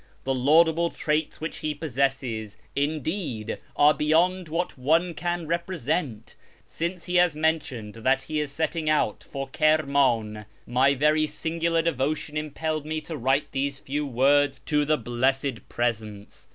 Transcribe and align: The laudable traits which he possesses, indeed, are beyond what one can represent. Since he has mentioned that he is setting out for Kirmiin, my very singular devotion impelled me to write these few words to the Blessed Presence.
The 0.23 0.33
laudable 0.33 0.89
traits 0.89 1.39
which 1.39 1.57
he 1.57 1.75
possesses, 1.75 2.57
indeed, 2.75 3.59
are 3.75 3.93
beyond 3.93 4.49
what 4.49 4.75
one 4.75 5.13
can 5.13 5.45
represent. 5.45 6.33
Since 6.65 7.05
he 7.05 7.17
has 7.17 7.35
mentioned 7.35 7.93
that 7.97 8.23
he 8.23 8.39
is 8.39 8.51
setting 8.51 8.89
out 8.89 9.23
for 9.23 9.47
Kirmiin, 9.49 10.47
my 10.65 10.95
very 10.95 11.27
singular 11.27 11.83
devotion 11.83 12.35
impelled 12.35 12.83
me 12.83 12.99
to 13.01 13.15
write 13.15 13.51
these 13.51 13.79
few 13.79 14.03
words 14.07 14.57
to 14.65 14.85
the 14.85 14.97
Blessed 14.97 15.69
Presence. 15.69 16.47